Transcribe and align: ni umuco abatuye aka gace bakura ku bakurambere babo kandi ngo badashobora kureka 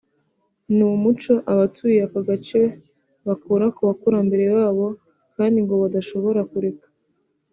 ni 0.75 0.83
umuco 0.91 1.33
abatuye 1.51 1.99
aka 2.07 2.21
gace 2.27 2.61
bakura 3.25 3.65
ku 3.75 3.79
bakurambere 3.87 4.45
babo 4.57 4.85
kandi 5.35 5.57
ngo 5.63 5.73
badashobora 5.83 6.41
kureka 6.51 6.85